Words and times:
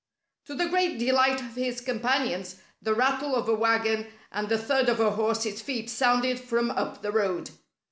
To 0.47 0.55
the 0.55 0.65
great 0.65 0.97
delight 0.97 1.41
of 1.41 1.53
his 1.53 1.79
companions, 1.79 2.55
the 2.81 2.95
rattle 2.95 3.35
of 3.35 3.47
a 3.47 3.53
wagon 3.53 4.07
and 4.31 4.49
the 4.49 4.57
thud 4.57 4.89
of 4.89 4.99
a 4.99 5.11
horse's 5.11 5.61
feet 5.61 5.91
sounded 5.91 6.39
from 6.39 6.71
up 6.71 7.03
the 7.03 7.11
road. 7.11 7.51